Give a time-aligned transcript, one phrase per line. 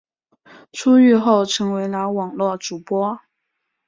[0.71, 3.19] 出狱后成为了网络主播。